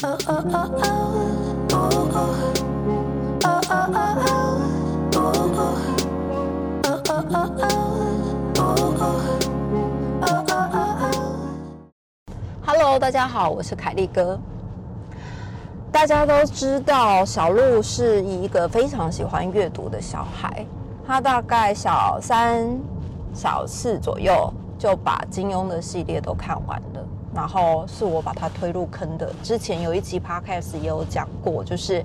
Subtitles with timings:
[0.00, 0.16] Hello，
[12.96, 14.38] 大家好，我是凯丽哥。
[15.90, 20.64] 大家都知道，小鹿是一个非常喜欢阅读的小孩。
[21.04, 22.68] 他大概小三、
[23.34, 26.80] 小四左右就把金庸的系列都看完，
[27.38, 29.32] 然后是我把他推入坑的。
[29.44, 32.04] 之前有一集 Podcast 也有讲过，就是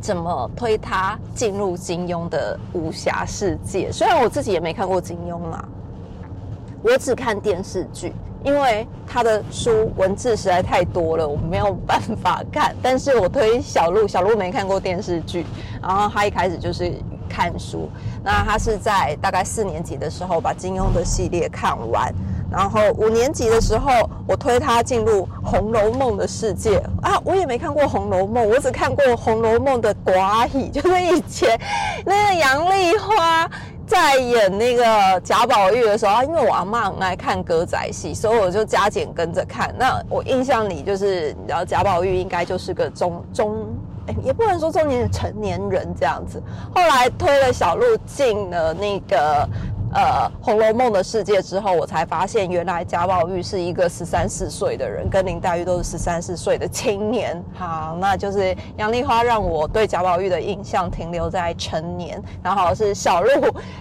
[0.00, 3.92] 怎么推他进入金庸的武侠世界。
[3.92, 5.62] 虽然我自己也没看过金庸啦，
[6.82, 8.14] 我只看电视剧。
[8.42, 12.74] 因为他的书文字实在太多了，我没有办法看。
[12.80, 15.44] 但是我推小鹿，小鹿没看过电视剧，
[15.82, 16.90] 然后他一开始就是
[17.28, 17.86] 看书。
[18.24, 22.10] 那他是在大概四年级的时候把金庸的系列看完，
[22.50, 23.90] 然后五年级的时候
[24.26, 31.58] 我推他进入《红楼梦》的世界啊，我也没看过《红楼梦》，我只看过《红楼梦》的寡喜， 就是以前
[32.04, 33.50] 那个杨丽花。
[33.86, 39.74] 在演那个贾宝玉的时候，因为我阿妈很爱看歌仔戏，所以我就加减跟着看。
[39.76, 43.66] 那我印象里就是，你知道贾宝玉应该就是个中中，
[44.22, 46.40] 也不能说中年成年人这样子。
[46.72, 49.48] 后来推了小鹿进了那个。
[49.92, 57.42] 呃，《红楼梦》的世界之后，我才发现原来贾宝玉是一个十三四岁的人，跟林黛玉都是十三四岁的青年。
[57.54, 63.30] 好，那就是杨丽花让我对贾宝玉的印象停留在成年，然后是小鹿，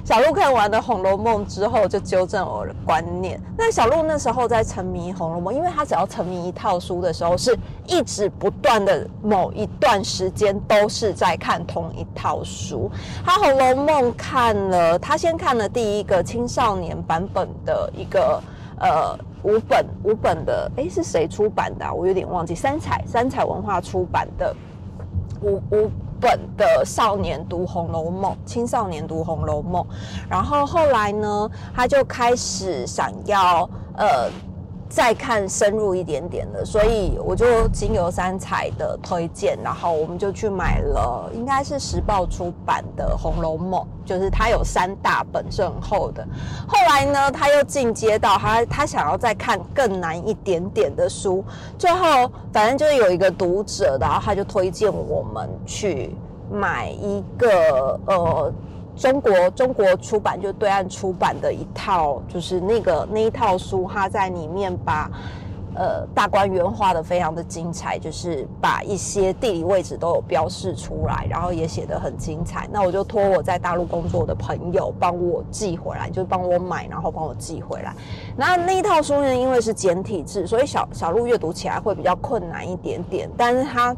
[0.03, 3.39] 小鹿看完了《红楼梦》之后就纠正我的观念。
[3.55, 12.89] 那小鹿那时候在沉迷《红楼梦》，因为他只要沉迷一套书的时候，是一直不断的某一段时间都是在看同一套书。
[13.23, 15.98] 他《红楼梦》看了，他先看了第一。
[15.99, 18.41] 一个青少年版本的一个
[18.79, 21.93] 呃五本五本的，哎是谁出版的？
[21.93, 24.55] 我有点忘记，三彩三彩文化出版的
[25.41, 29.83] 五五本的少年读《红楼梦》，青少年读《红楼梦》，
[30.29, 34.29] 然后后来呢，他就开始想要呃。
[34.89, 46.27] 再看深入一点点的，所以我就经由三彩的推荐，然后我们就去买了，应该是时报出版的《红楼梦》，就是它有三大本，是很厚的。
[46.67, 51.45] 后来呢，他又进阶到他他想要再看更难一点点的书，
[51.77, 56.15] 最后反正就有一个读者，然后他就推荐我们去
[56.51, 58.51] 买一个呃。
[58.99, 65.09] 中国中国出版就对岸出版的一套，就是那个那一套书，它在里面把
[65.75, 72.67] 呃大观园画的非常的精彩，就是把一些地理位置都有标示出来，然后也写得很精彩。
[72.71, 77.93] 那我就托我在大陆工作的朋友帮我寄回来，就是帮我买，然后帮我寄回来。
[78.35, 83.95] 那那一套书呢，因为是简体字，所以小小路阅读起来会比较困难一点点，但是它。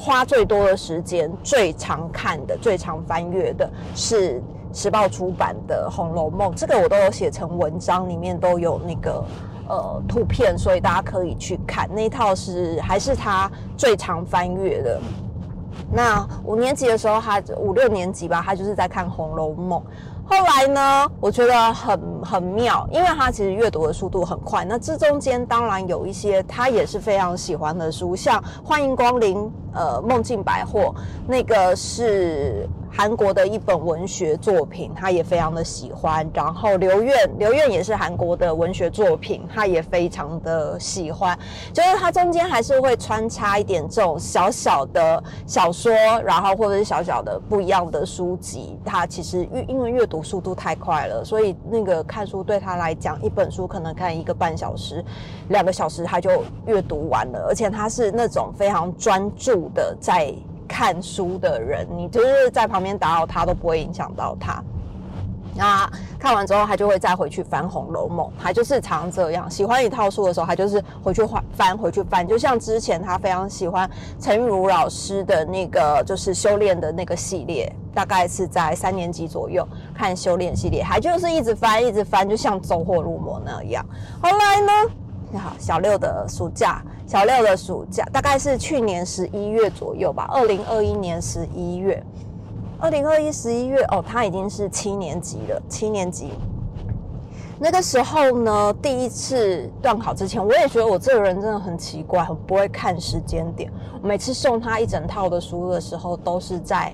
[0.00, 4.40] 花最多的时间、最常看的、最常翻阅的是
[4.72, 9.22] 时报出版的《红楼梦》，这个我都有写成文章，里面都有那个
[9.68, 11.88] 呃图片，所以大家可以去看。
[11.92, 15.00] 那一套是还是他最常翻阅的。
[15.90, 19.80] 那五年级的时候，他五六年级吧，他就是在看《红楼梦》。
[20.24, 24.64] 后来呢，我觉得很很妙，因为他其实阅读的速度很快。
[24.64, 29.38] 那这中间当然有一些他也是非常喜欢的书，像《欢迎光临》
[29.74, 30.94] 呃梦境百货，
[31.26, 32.68] 那个是。
[32.94, 36.28] 韩国的一本文学作品，他也非常的喜欢。
[36.34, 41.36] 然后刘苑，刘苑也是韩国的文学作品，他也非常的喜欢。
[41.72, 45.90] 就是他中间还是会穿插一点这种小小的小说，
[46.22, 48.78] 然后或者是小小的不一样的书籍。
[48.84, 55.02] 他其实阅因为阅读速度太快了，所以那个看书对他来讲，一本书可能看一个半小时、
[55.48, 57.46] 两个小时他就阅读完了。
[57.48, 60.32] 而且他是那种非常专注的在。
[60.72, 64.64] 看书的人，你就是在旁边打扰他都不会影响到他。
[65.54, 65.86] 那
[66.18, 69.50] 看完之后，他就会再回去翻《红楼梦》，他就是常这样。
[69.50, 72.26] 喜欢一套书的时候，他就是回去翻翻，回去翻。
[72.26, 73.88] 就像之前他非常喜欢
[74.18, 83.84] 陈玉茹老师的那个，就是修炼的那个系列，大概是在三年级左右看修炼系列，还就是一直翻，一直翻，就像走火入魔那样。
[84.22, 84.72] 后来呢？
[85.30, 92.02] 你好，小六的暑假，小六的暑假大概是去年十一月左右吧，二零二一年十一月，
[92.78, 96.30] 二零二一十一月哦，他已经是七年级了，七年级。
[97.58, 103.70] 那个时候呢，第一次断考之前，我也觉得我这个人真的很奇怪，很不会看时间点。
[104.02, 106.92] 每次送他一整套的书的时候，都是在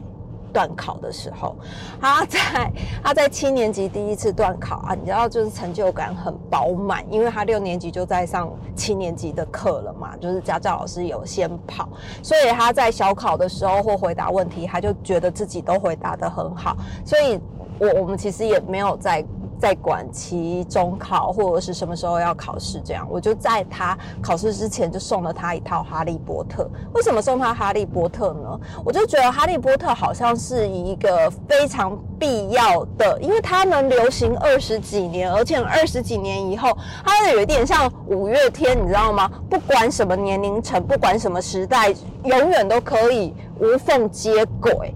[0.53, 1.55] 段考的时候，
[2.01, 2.73] 他在
[3.03, 11.89] 他在七年级第一次段考啊，你知道就是成就感很饱满，因为他六年级就在上七年级的课了嘛，就是家教老师有先跑，
[12.23, 17.41] 所以他在小考的时候或回答问题，他就觉得自己都回答得很好，所以
[17.79, 19.25] 我我们其实也没有在。
[19.59, 26.65] 在管期中考或者是什么时候要考试，这样我就在他考试之前就送了他一套《哈利波特》。
[26.95, 28.61] 为什么送他《哈利波特》呢？
[28.85, 39.31] 我就觉得《哈利波特》好像是一个非常必要的，因为它能流行二十几年，而且二十几年以后，它有一点像五月天，你知道吗？
[39.51, 41.95] 不管什么年龄层，不管什么时代，
[42.25, 44.95] 永远都可以无缝接轨。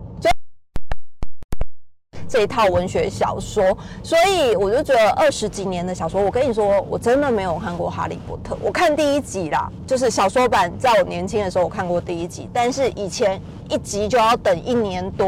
[2.28, 8.54] 这一套文学小说，所以我就觉得二十几年的小说，我跟你说，我真的没有看过《哈利波特》。
[8.60, 15.26] 我看第一集啦，就是小说版，在我年轻的时候我看过第一集，但是以前一集就要等一年多。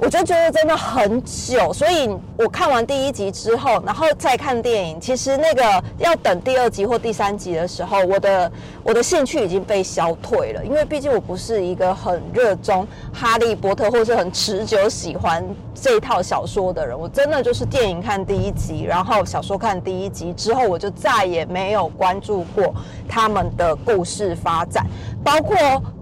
[0.00, 8.50] 我就觉得真的很久，所以我看完第一集之后，然后再看电影，其实那个要等第二集或第三集的时候，我的
[8.84, 16.96] 我的兴趣已经被消退了，因为毕竟我不是一个很热衷哈利波特或是很持久喜欢这一套小说的人。
[16.96, 22.72] 我真的就是电影看第一集，然后小说看第一集之后，我就再也没有关注过
[23.08, 24.86] 他们的故事发展，
[25.24, 25.58] 包括。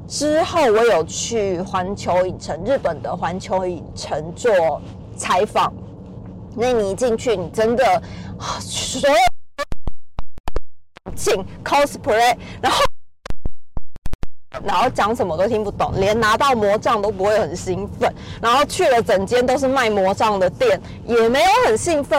[0.09, 4.81] 之后我有去环球影城，日本的环球影城做
[5.17, 5.73] 采访。
[6.55, 8.03] 那你一进去，你真的
[8.61, 9.17] 所有
[11.15, 12.85] 进 cosplay，然后
[14.65, 18.11] 然后讲什么都听不懂，连拿到魔杖都不会很兴奋。
[18.41, 22.19] 然后去了整间都是卖魔杖的店，也没有很兴奋。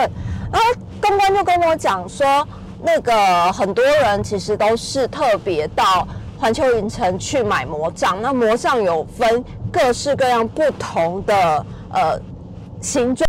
[0.52, 0.66] 然后
[1.00, 2.46] 公关就跟我讲说，
[2.82, 6.06] 那个很多人其实都是特别到。
[6.38, 12.20] 环球影城去买魔杖，那魔杖有分各式各样不同的呃
[12.80, 13.28] 形状、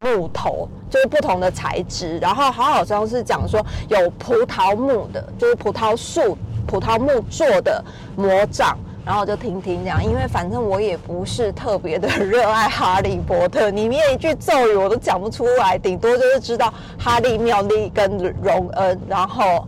[0.00, 2.18] 木头，就是不同的材质。
[2.18, 7.82] 然后好好像是讲说有葡萄木的，就是葡萄树、葡萄木做的
[8.16, 8.78] 魔杖。
[9.02, 19.66] 然后就听听这样，因为反正我也不是特别的热爱哈利波特，里面一句咒语我都讲不出来，顶多就是知道哈利、妙丽跟荣恩，然后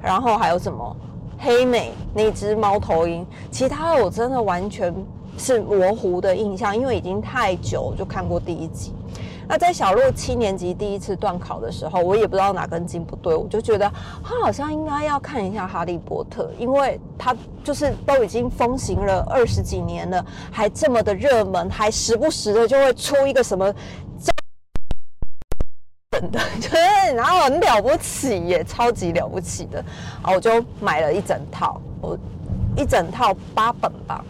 [0.00, 0.94] 然后还有什么？
[1.38, 4.94] 黑美那只猫头鹰，其他的我真的完全
[5.36, 8.92] 是模糊的印象，因为已经太久就看过第一集。
[9.48, 13.88] 那在小鹿七年级第一次断考的时候，我也不知道哪根筋不对，我就觉得
[14.24, 23.72] 他好像应该要看一下《哈利波特》，因为他就是都已经风行了二十几年了，还这么的热门，还时不时的就会出一个什么。
[26.30, 26.76] 的， 就是
[27.14, 29.84] 然后很了不起耶，超级了不起的，
[30.22, 32.18] 然后我就买了一整套，我
[32.76, 34.24] 一整套八本吧，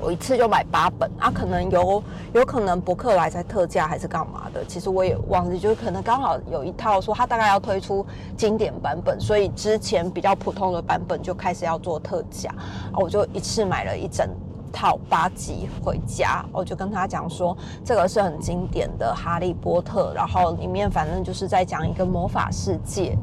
[0.00, 2.02] 我一次就买八本啊，可能有
[2.34, 8.04] 有可能博客来在特价还是干嘛的，其实我也忘记，就是可能刚好有一套说它大概要推出
[8.36, 12.50] 经典版本，所以之前比较普通的版本就开始要做特价，
[12.92, 14.28] 啊，我就一次买了一整。
[14.74, 23.16] 套八集回家，我就跟他讲说，这个是很经典的《哈利波特》，然后里面反正就是在讲一个魔法世界。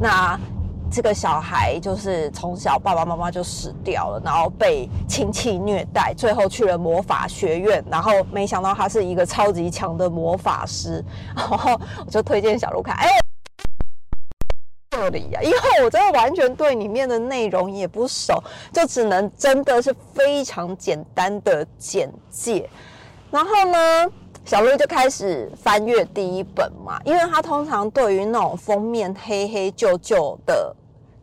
[0.00, 0.36] 那
[0.90, 11.02] 这个小孩就是从小爸爸妈妈就死掉了，然后被亲戚虐待，最后去了魔法学院，然后没想到他是一个超级强的魔法师，
[11.34, 13.21] 然后我就推荐小鹿看，哎。
[15.42, 22.68] 因为我真的完全对里面的内容也不熟，就只能真的是非常简单的简介。
[23.30, 24.12] 然后呢，
[24.44, 30.74] 小鹿就开始翻阅第一本嘛，因为他通常对于那种封面黑黑旧旧的。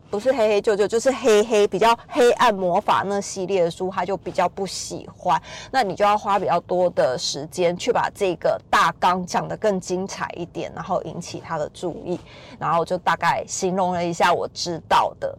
[0.10, 5.40] 不是黑黑旧旧，就是黑黑比较黑暗魔法那系列的书，他就比较不喜欢。
[5.72, 12.20] 那你就要花比较多的时间去把这个大纲讲得更精彩一点，然后引起他的注意。
[12.58, 15.38] 然后就大概形容了一下我知道的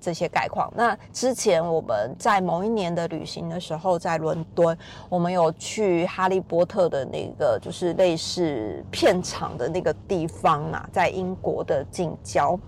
[0.00, 0.68] 这些概况。
[0.76, 4.76] 那之前我们在某一年的旅行的时候，在伦敦，
[5.08, 12.58] 我们有去哈利波特的那个就是类似片场的那个地方啊，在英国的近郊。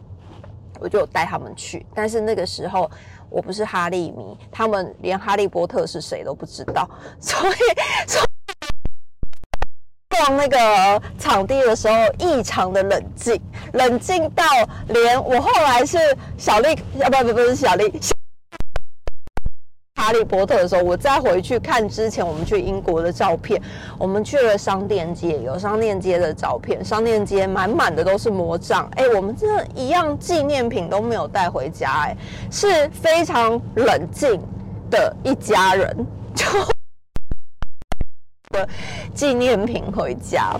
[0.80, 2.90] 我就带他们去，但是那个时候
[3.28, 6.88] 我不是哈利迷，他们连哈利波特是谁都不知道，
[7.20, 7.54] 所以
[10.08, 13.40] 逛那个场地的时候异常的冷静，
[13.74, 14.44] 冷静到
[14.88, 15.98] 连我后来是
[16.36, 17.92] 小丽，啊不不不是小丽。
[19.98, 23.60] 哈利波特的时候，我再回去看之前我们去英国的照片，
[23.98, 32.16] 我们去了商店街，有商店街的照片，商店街满满的都是魔杖，哎，我们这一样纪念品都没有带回家，哎，
[32.48, 34.40] 是非常冷静
[34.88, 36.46] 的一家人，就
[38.50, 38.68] 的
[39.12, 40.54] 纪念品回家。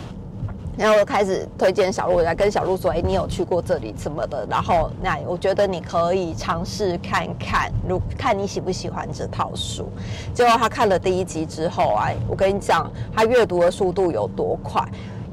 [0.79, 4.47] 然后我开始推荐小鹿，来跟小鹿说：“哎，你有去过这里什么的？
[4.49, 9.91] 然后那我觉得你可以尝试看看，如看你喜不喜欢这套书。”
[10.33, 14.81] 结果他看了第一集之后啊，我跟你讲，他阅读的速度有多快。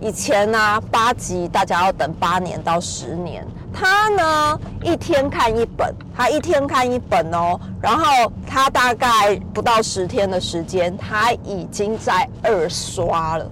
[0.02, 13.48] 以前呢，八集大家要等八年到十年，他呢一天看一本，他一天看一本哦，然后他大概不到十天的时间，他已经在二刷了。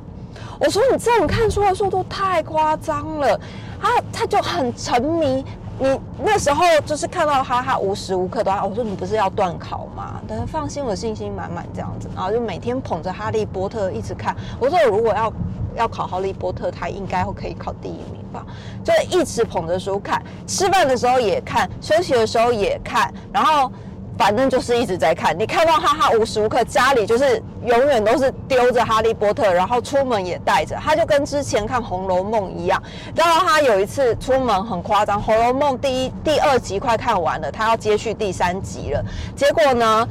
[0.63, 3.37] 我说你这种看书的速度太夸张了，
[3.81, 5.43] 他他就很沉迷。
[5.77, 8.61] 你那时候就是看到他，他无时无刻都在。
[8.61, 10.21] 我说你不是要断考吗？
[10.25, 14.33] 但是放心，我信心满满这样子，然后就每天捧着哈利波特一直看。
[14.57, 15.33] 我说我如果要
[15.75, 18.45] 要考哈利波特，他应该会可以考第一名吧？
[18.85, 23.69] 就一直捧着书看，吃饭的时候也看，休息的时候也看，然后。
[24.17, 32.81] 反正就是一直在看，你看到哈哈无时无刻家里就是永远都是丢着哈利波特，然后出门也带着，他就跟之前看红楼梦一样。
[33.15, 39.03] 然后他有一次出门很夸张，红楼梦第一、第二集快看完了，他要接续第三集了，
[39.35, 40.07] 结果呢？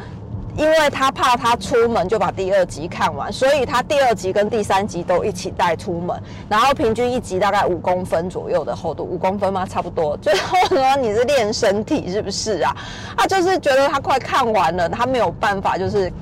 [0.56, 9.64] 因为他怕他出门就把第二集看完，所以他第二集跟第三集都一起带出门，然后平均一集大概五公分左右的厚度，五公分吗？
[9.64, 10.16] 差不多。
[10.18, 12.76] 最后呢，你是练身体是不是啊？
[13.16, 16.12] 他 就是觉得他快看完了，他没有办法，就是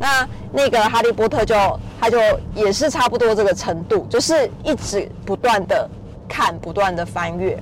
[0.00, 1.54] 那那个哈利波特就
[2.00, 2.18] 他就
[2.54, 5.88] 也是差不多这个程度，就是一直不断的
[6.28, 7.60] 看，不断的翻阅。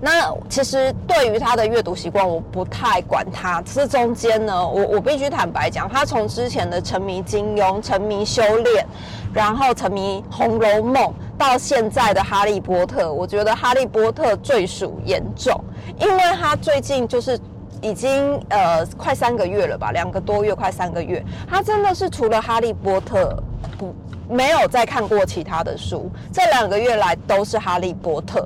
[0.00, 3.62] 那其实对于他的阅读习惯，我不太管他。
[3.62, 8.86] 这中间呢，我我必须坦白讲，他从之前的沉迷金庸、沉迷修炼，
[9.32, 11.04] 然后沉迷《红楼梦》，
[11.38, 15.58] 到现在的《哈利波特》，我觉得《哈利波特》最属严重，
[15.98, 17.38] 因为他最近就是
[17.80, 23.42] 已经呃快三个月了吧，两个多月，快三个月，他真的是除了《哈利波特》
[23.78, 23.94] 不
[24.28, 28.40] 没有再看过其他的书，这两个月来都是《哈利波特》。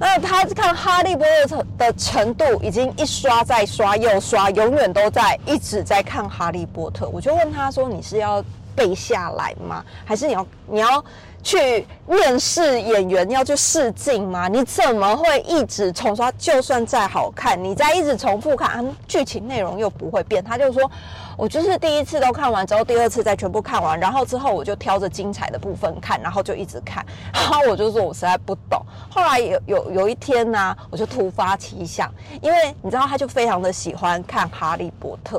[0.00, 7.06] 那他看《哈利波特》的程度已经一刷再刷又刷，永远都在一直在看《哈利波特》。
[7.08, 8.42] 我就问他说：“你是要
[8.76, 9.84] 背下来吗？
[10.04, 11.04] 还是你要你要
[11.42, 14.46] 去面试演员要去试镜吗？
[14.46, 16.30] 你怎么会一直重刷？
[16.38, 20.88] 就算再好看，你再一直重复看，剧情内容又不会变。”他就说。
[21.38, 27.06] 我就是第一次都看完之后，第二次再全部看完，然后之后我就挑着精彩的部分看，然后就一直看。
[27.32, 28.84] 然后我就说我实在不懂。
[29.08, 35.38] 后来有有有一天呢，我就突发奇想，因为你知道他就非常的喜欢看《哈利波特》，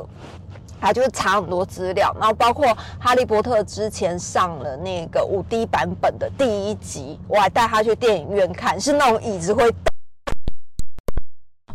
[0.80, 2.66] 他就是查很多资料，然后包括
[2.98, 9.70] 《哈利波特》之前上了那个五 D 版本的第一集，我还带他去电影院看，是那种椅子会，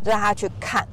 [0.02, 0.84] 就带他去看。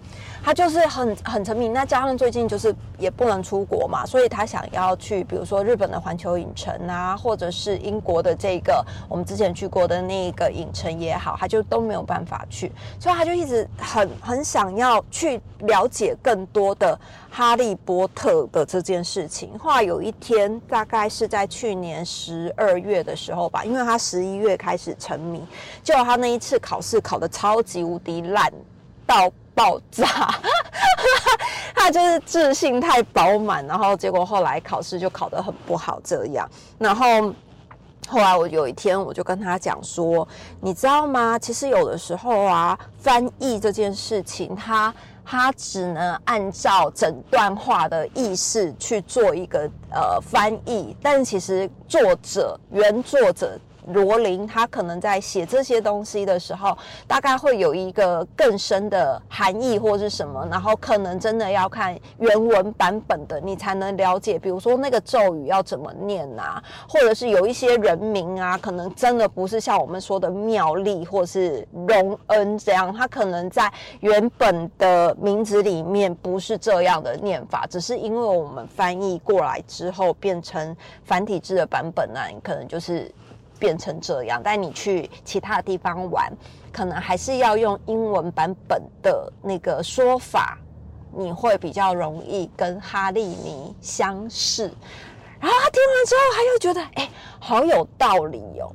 [0.45, 12.69] 他就是很很沉迷，那加上最近就是也不能出国嘛，所以他想要去，比如说日本的环球影城啊，或者是英国的这个我们之前去过的那个影城也好，他就都没有办法去，
[12.99, 19.57] 所以他就一直很很想要去了解更多的哈利波特的这件事情。
[19.57, 25.41] 后来有一天，大概是在去年十二月的时候吧，因为他十一月开始沉迷，
[25.81, 28.51] 结果他那一次考试考的超级无敌烂
[29.07, 29.31] 到。
[29.55, 30.05] 爆炸，
[31.75, 36.49] 他就是自信太饱满，然后结果后来考试就考得很不好，这样。
[36.77, 37.33] 然后
[38.07, 40.27] 后来我有一天我就跟他讲说，
[40.59, 41.37] 你知道吗？
[41.37, 44.93] 其实有的时候啊，翻译这件事情，他
[45.25, 53.59] 他只能按照整段话的意思去做一个呃翻译，但其实作者原作者。
[53.87, 64.39] 罗琳他可能在写这些东西的时候，大概会有一个更深的含义或是什么，然后可能真的要看原文版本的，你才能了解。
[64.39, 83.11] 比如说那个咒语要怎么念啊，或者是有一些人名啊，可能真的不是像我们说的妙丽或是荣恩这样，他可能在原本的名字里面不是这样的念法，只是因为我们翻译过来之后变成繁体字的版本呢，你可能就是。
[83.63, 86.29] 变成这样，但你去其他地方玩，
[86.69, 90.57] 可能还是要用英文版本的那个说法，
[91.13, 94.63] 你会比较容易跟哈利尼相似。
[95.39, 98.69] 然后他听完之后，他又觉得，哎，好有道理哦。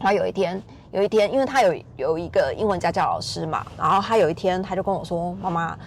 [0.00, 5.78] 然后有一天，有一天，因为他有有一个英文家教老师嘛，然后他有一天他就跟我说：“妈妈，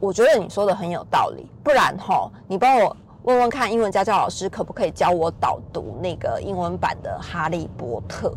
[0.00, 8.28] 我觉得你说的很有道理，不然哈，你帮我。”问问看，英文家教老师可不可以教我导读那个英文版的《哈利波特》？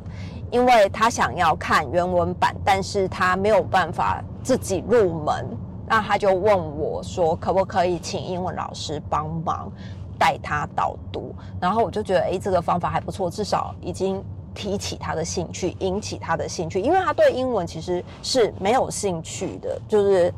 [0.51, 5.45] 因为他想要看原文版，但是他没有办法自己入门
[5.87, 9.71] 那他就问我说，可不可以请英文老师帮忙
[10.19, 11.33] 带他导读？
[11.59, 14.23] 然后我就觉得，哎，这个方法还不错，至少已经
[14.53, 20.33] 提起他的兴趣，引起他的兴趣，因为他对英文其实是没有兴趣的，就是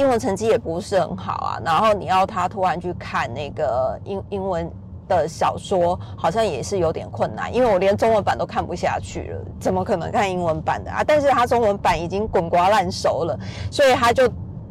[0.00, 1.60] 英文成绩也不是很好啊。
[1.64, 4.68] 然后你要他突然去看那个英英文。
[5.10, 11.02] 的小说好像也是有点困难，因为我连中文版都看不下去了，怎么可能看英文版的啊？
[11.04, 13.36] 但是他中文版已经滚瓜烂熟了，
[13.72, 14.28] 所以他就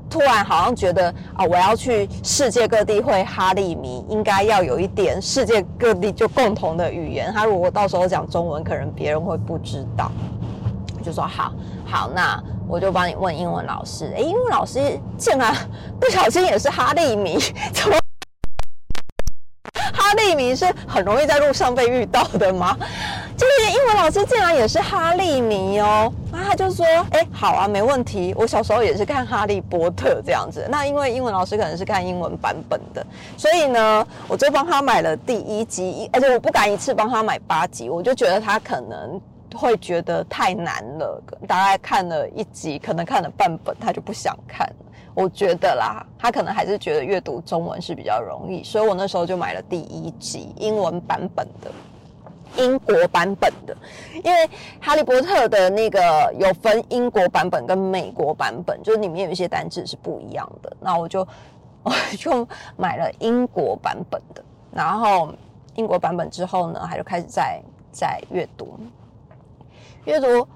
[0.09, 7.33] 突然好像觉得啊，我要去世界各地会哈利迷，应该要有一点世界各地就共同的语言。
[7.33, 10.09] 他如果到时候讲中文，可能别人会不知道。
[11.03, 11.51] 就说好
[11.85, 14.13] 好，那我就帮你问英文老师。
[14.15, 14.79] 哎，英文老师
[15.17, 15.55] 竟然
[15.99, 17.39] 不小心也是哈利迷，
[17.73, 17.97] 怎么？
[19.91, 22.77] 哈利迷是很容易在路上被遇到的吗？
[23.35, 28.33] 就是英文老师竟然也是哈利迷哦，那他就说：“哎，好啊，没问题。
[28.37, 30.67] 我小时候也是看《哈利波特》这样子。
[30.69, 33.05] 那因为英文老师可能是看英文版本的，
[33.37, 39.19] 所以呢，我就帮他买了第一集，而且我不敢一次帮他买八集，我就觉得他可能
[39.57, 44.67] 会觉得太难了，大概看了一集，可能看了半本，他就不想看。”
[45.15, 51.69] 我觉得啦，他可能还是觉得阅读中文是比较容易，所以我那时候就买了第一集英文版本的，
[52.55, 53.75] 英国版本的，
[54.23, 54.47] 因为
[54.79, 60.71] 《哈利波特》的那个有分英国版本跟美国版本，就是里面有一些单字是不一样的。
[60.79, 61.27] 那我就
[61.83, 64.41] 我就买了英国版本的，
[64.71, 65.33] 然后
[65.75, 68.79] 英国版本之后呢，他就开始在在阅读，
[70.09, 70.47] 阅读，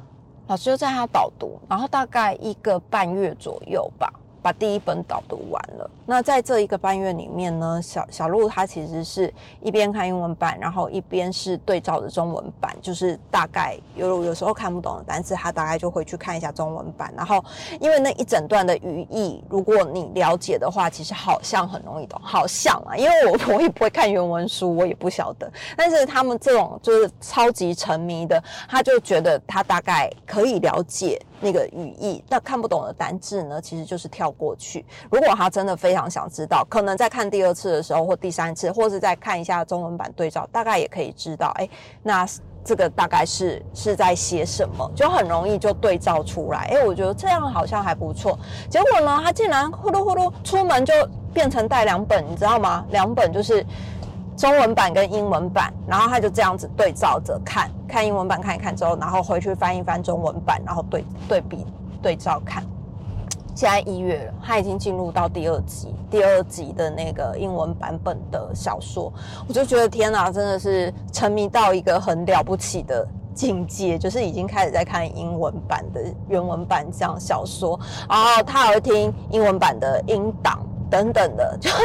[0.48, 4.12] 老师就在他导读，然后大概一个半月左右吧。
[4.43, 5.89] 把第一本导读完了。
[6.05, 17.12] 那在这一个半月里面呢，小小鹿他其实是一边看英文版，然后一边是对照着中文版，就是大概有有时候看不懂的单词，他大概就会去看一下中文版。
[17.15, 17.43] 然后
[17.79, 25.50] 因为那一整段的语义，如果你了解的话，其实好像很容易懂，好像啊，因为我 我也不会看原文书，我也不晓得。
[25.77, 31.21] 但是他们这种就是超级沉迷的，他就觉得他大概可以了解。
[31.43, 34.85] 那个语义，那看不懂的单字呢，其实就是跳过去。
[35.12, 41.67] 如果他真的非常想知道，可能在看第二次的时候，或第三次，或是再看一下中文版对照，大概也可以知道，哎，
[42.01, 42.25] 那
[42.63, 46.60] 这个大概是是在写什么，就很容易就对照出来。
[46.71, 48.39] 哎，我觉得这样好像还不错。
[48.69, 50.93] 结果呢，他竟然呼噜呼噜出门就
[51.34, 52.86] 变成带两本，你知道吗？
[52.89, 53.65] 两本就是。
[54.36, 61.65] 中文版跟英文版，然后他就这样子对照着看，看英文版看一看之后，然后回去翻一翻中文版，然后对对比
[62.02, 62.63] 对照看。
[63.56, 69.13] 现在一月了，他已经进入到第二集，第二集的那个英文版本的小说，
[69.48, 80.60] 我就觉得天哪，真的是沉迷到一个很了不起的境界，就是已经开始在看英文版的原文版这样小说，然后他还会听英文版的音档。
[80.93, 81.75] 等等的， 就是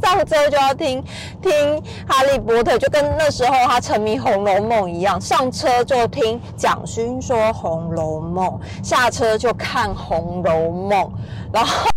[0.00, 1.02] 上车就要听
[1.42, 1.52] 听
[2.06, 8.46] 《哈利波特》，就跟那时候他沉迷《红楼梦》一样，上车就听蒋勋说《红楼梦》，
[8.88, 11.02] 下车就看《红楼梦》，
[11.52, 11.88] 然后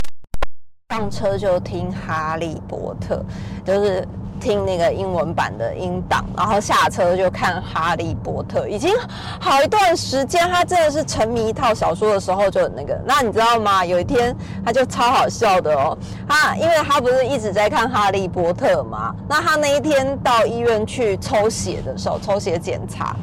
[0.92, 3.24] 上车就听《哈利波特》，
[3.66, 4.06] 就是。
[4.40, 8.92] 听那个英文版的音档，然后下车就看《哈利波特》，已经
[9.38, 12.98] 好一段时间，他真的是沉迷一套小说的时候就那个。
[13.04, 13.84] 那你知道吗？
[13.84, 19.14] 有一天他就超好笑的哦，他因为他不是一直在看《哈利波特》吗？
[19.28, 23.14] 那他那一天到医院去抽血的时候，抽血检查。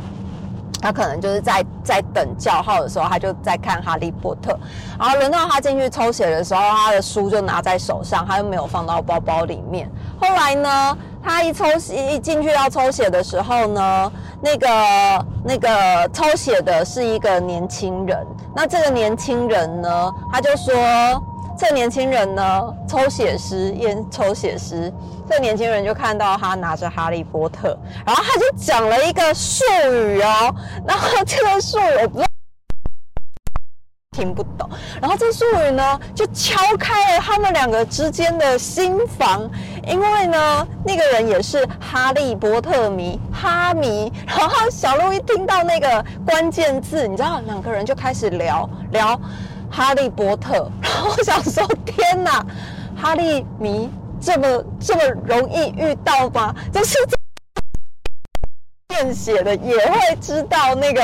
[0.80, 4.54] 他可能就是在在等叫号的时候，他就在看《哈利波特》，
[5.00, 9.90] 然后轮到他进去抽血的时候，他的书就拿在手上，他又没有放到包包里面。
[10.22, 14.12] 后来呢，他一抽一进去要抽血的时候呢，
[14.42, 20.74] 那个那个抽血的是一个年轻人，那这个年轻人呢，他就说。
[21.60, 24.94] 这年轻人呢，抽血师验抽血师，
[25.28, 30.54] 这年轻人就看到他拿着哈利波特，然后他就讲了一个术语哦，
[30.88, 32.28] 然后这个术语我不知道
[34.18, 34.68] 听不懂，
[35.00, 39.48] 然后这术语呢就敲开了他们两个之间的心房，
[39.86, 49.20] 因为呢那个人也是哈利波特迷哈迷，然后小鹿一听到那个关键字，你知道两个人就开始聊聊。
[49.70, 52.44] 哈利波特，然后我想说，天哪，
[52.96, 56.56] 哈利迷这么这么容易遇到吗？
[56.72, 56.96] 就是
[58.88, 61.04] 见血的也会知道那个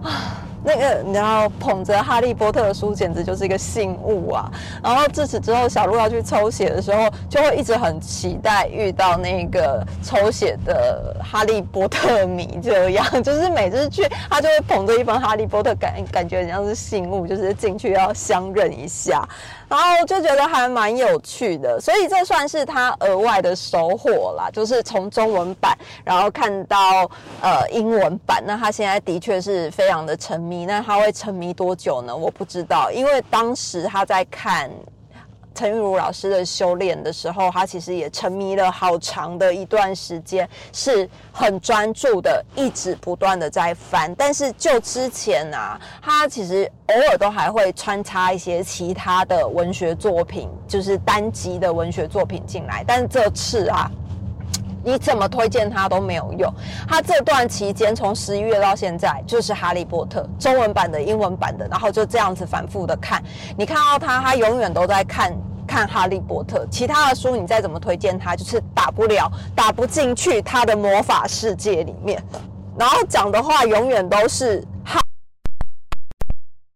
[0.00, 4.50] 啊，那个你知道捧着哈利波特的书简直就是一个信物啊。
[4.82, 19.26] 然后自此之后，小鹿要去抽血的时候，就会一直很期待遇到那个抽血的哈利波特迷，这样就是每次去他就会捧着一本哈利波特，感感觉像是信物，就是进去要相认一下。
[19.68, 27.08] 然后就觉得还蛮有趣的，所以这算是他额外的收获啦，就是从中文版然后看到
[27.40, 28.42] 呃英文版。
[28.46, 32.16] 那他现在的确是非常的沉迷，那他会沉迷多久呢？
[32.16, 34.70] 我不知道，因为当时他在看。
[35.58, 44.14] 陈玉茹老师的修炼的时候，他其实也沉迷了好长的一段时间，是很专注的，一直不断的在翻。
[44.14, 52.84] 但是就之前啊，他其实偶尔都还会穿插一些其他的文学作品，就是单集的文学作品进来。
[52.86, 53.90] 但是这次啊，
[54.88, 56.50] 你怎么推荐他都没有用。
[56.88, 63.22] 他这段期间从十一月到现在，就是《哈利波特》中文版的、英文版的，然后就这样子反复的看。
[63.56, 65.36] 你看到他，他永远都在看。
[65.66, 72.24] 看《哈利波特》，其他的书你再怎么推荐他，就是打不了、打不进去他的魔法世界里面。
[72.78, 74.98] 然后讲的话永远都是哈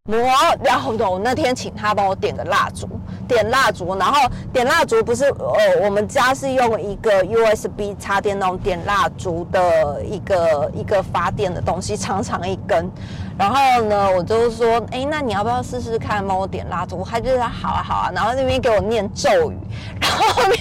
[0.05, 0.19] 魔。
[0.63, 2.89] 然后我那天请他帮我点个蜡烛，
[3.29, 12.91] 点蜡烛，然后点蜡烛不是呃，我们家是用一个 USB 插电那种点蜡烛的一个一个发电的东西，长长一根。
[13.39, 17.05] 然后呢，我就说，哎，那你要不要试试看，帮我点蜡烛？
[17.05, 18.11] 他就说好啊，好啊。
[18.15, 19.57] 然后那边给我念咒语，
[20.01, 20.59] 然后后面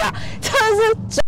[0.00, 1.23] 呀，真的是，就是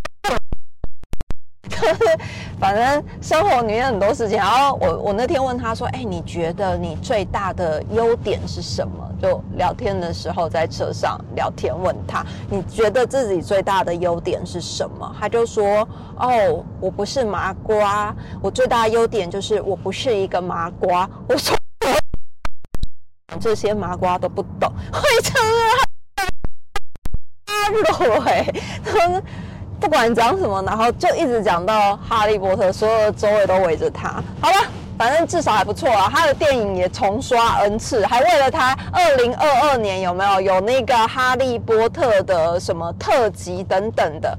[2.59, 4.37] 反正生活里面很多事情。
[4.37, 9.05] 然后我我那天问他说，哎，你觉得你最大的优点是什么？
[9.21, 15.17] 就聊天的时候在车上聊天，问他你觉得自己最大的优点是什么？
[15.19, 15.89] 他就说
[16.21, 21.57] ：“哦，我不是麻瓜，我最大的优点就是我不是一个麻瓜。”我说
[23.41, 25.41] ：“这些麻瓜都不懂，会成
[27.47, 28.47] 阿罗哎。”
[28.85, 29.23] 他说
[29.81, 34.57] ：“不管讲什么，然后就一直讲到哈利波特，所有的周围都围着他。”好了。
[34.99, 44.39] 反正至少还不错啊，他的电影也重刷 N 次，还为了他二零二二年有没有有那个哈利波特的什么特辑等等的，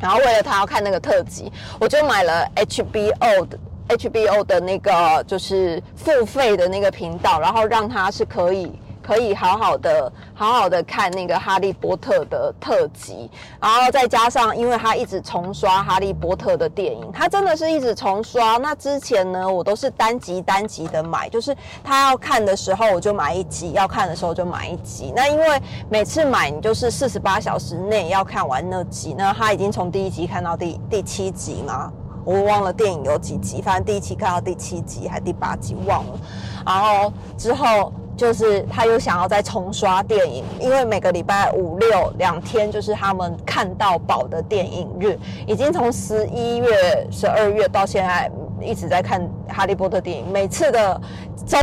[0.00, 3.58] 然后为了他要看那个特辑，我就买了 HBO 的
[3.96, 8.76] HBO 的那个就是付费的那个频道，然后让他是可以。
[9.06, 18.56] 可以好好的、好好的看那个《哈利波特》的特辑，然后再加上，因为他一直重刷《哈利波特》的电影，他真的是一直重刷。
[18.56, 25.12] 那之前呢，我都是单集单集的买，就是他要看的时候我就买一集，要看的时候就买一集。
[25.14, 31.92] 那因为每次买你就是四十八小时内要看完那集，那他已经从第一集看到第第七集嘛，
[32.24, 36.18] 我忘了电影有几集，反正第一期看到第七集还第八集忘了，
[36.66, 37.92] 然后之后。
[38.16, 51.00] 就是他又想要再重刷电影，因为每个礼拜五六两天就是他们看到宝的电影日，已经从十一月、十二月到现在一直在看哈利波特电影，每次的
[51.46, 51.58] 周。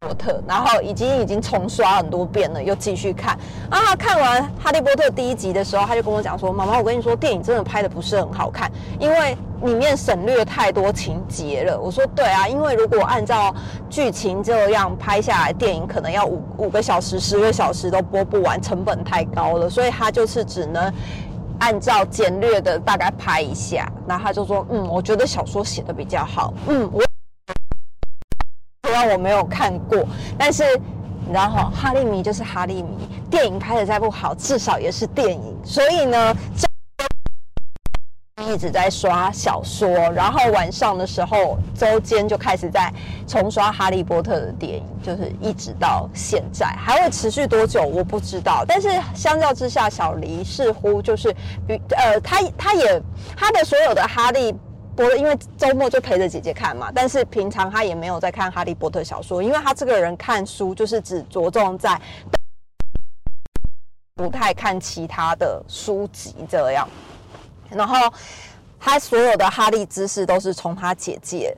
[0.00, 3.34] 波特，然后已经已经重刷很多遍了，又继续看
[3.70, 3.96] 啊！
[3.96, 13.54] 看完《哈利波特》第一集的时候，他就跟我讲说：“妈妈，我跟你说，电影真的拍的不是很好看，因为里面省略太多情节了。”我说：“对啊，因为如果按照
[13.88, 20.92] 剧情这样拍下来，电影可能要五五个小时、十个小时都播不完，成本太高了，所以他就是只能
[21.58, 27.05] 按照简略的大概拍一下。”然后他就说：“嗯，我觉得小说写的比较好。”嗯，我。
[28.86, 30.06] 虽然我没有看过，
[30.38, 30.62] 但是
[31.24, 32.96] 你知道哈，哈利迷就是哈利迷。
[33.28, 35.56] 电影拍的再不好，至少也是电影。
[35.64, 36.32] 所以呢，
[38.48, 42.92] 一直在刷小说，然后晚上的时候，周间就开始在
[43.26, 48.64] 重刷《哈利波特》的电影，就是一直到现在，还会持续多久我不知道。
[48.68, 51.34] 但是相较之下，小黎似乎就是
[51.66, 53.02] 比呃，他他也
[53.36, 54.54] 他的所有的哈利。
[54.96, 62.00] 波，因为周末就陪着姐姐看嘛，但是平常他也没有在看《哈利波特》小说，因为他这个人看书就是只着重在，
[64.14, 66.88] 不太看其他的书籍这样。
[67.68, 68.10] 然后
[68.80, 71.54] 他所有的哈利知识都是从他姐姐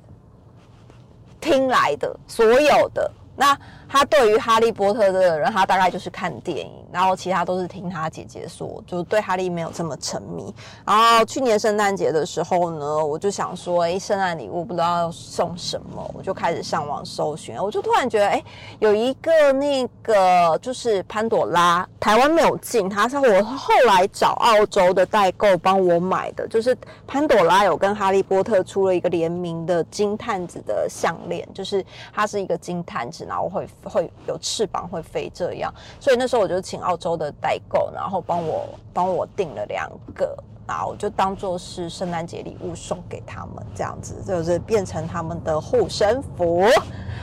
[1.41, 3.57] 听来的，所有的那
[3.89, 10.55] 他对于哈利波特的人，他大概就是看电影，然后其他都是听他姐姐说，就对哈利没有这么沉迷。
[10.85, 18.45] 然后去年圣诞节的时候呢，我就想说，哎，圣诞礼物不知道要送什么，我就开始上网搜寻，我就突然觉得，哎，
[18.79, 33.67] 有一个那个就是潘朵拉，台湾没有进，他是我后来找澳洲的代购帮我买的，就是潘朵拉有跟哈利波特出了一个联名的金探子的项链，就是它是一个金探子，然后会。
[33.85, 40.37] 会有翅膀会飞这样，所以那时候我就请澳洲的代购，然后帮我帮我订了两个，
[40.67, 46.63] 然后我就当做是圣诞节礼物送给他们，这样子就是变成他们的护身符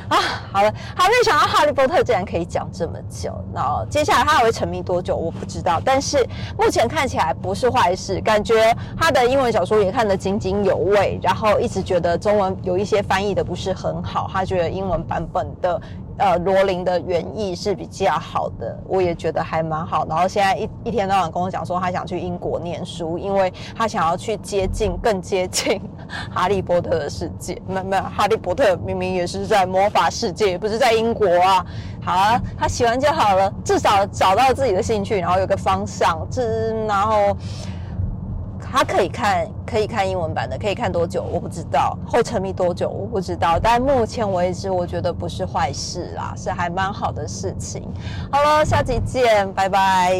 [0.10, 0.18] 啊。
[0.52, 6.26] 好了，还没想到哈利波特竟然可以讲这么久，然后接下来他还会沉迷多久我不知道，但是
[6.58, 15.82] 目前看起来不是坏事，感觉他的英文小说也看得津津有味，然后一直觉得中文有一些翻译的不是很好，他觉得英文版本的。
[16.18, 20.06] 呃，罗琳的原意是比较好的，我也觉得还蛮好。
[20.08, 25.82] 然后现在一一天到晚跟我讲说，他想去英国念书，因为他想要去接近、更接近
[26.34, 27.62] 哈利波特的世界。
[27.68, 31.66] 没没有，哈利波特明明也是在魔法世界，不是在英国啊。
[32.02, 36.42] 好啊，他喜欢就好了，至少找到自己的兴趣，然后有个方向，这
[36.86, 37.36] 然后。
[38.72, 47.88] 他可以看，可以看英文版的，可以看多久我不知道，会沉迷多久我不知道，但目前为止我觉得不是坏事啦，是还蛮好的事情。
[48.32, 50.18] 好了，下集见，拜拜。